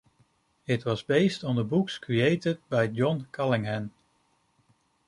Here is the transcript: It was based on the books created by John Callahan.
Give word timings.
It 0.65 0.83
was 0.83 1.03
based 1.03 1.43
on 1.43 1.57
the 1.57 1.63
books 1.63 1.99
created 1.99 2.59
by 2.69 2.87
John 2.87 3.27
Callahan. 3.31 3.91